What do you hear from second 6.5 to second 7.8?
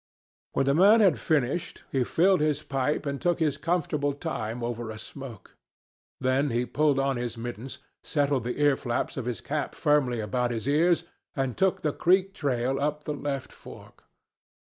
pulled on his mittens,